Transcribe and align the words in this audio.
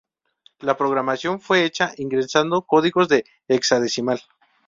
La 0.61 0.75
programación 0.75 1.39
fue 1.39 1.63
hecha 1.63 1.91
ingresando 1.97 2.63
códigos 2.63 3.11
en 3.11 3.21
hexadecimal. 3.47 4.19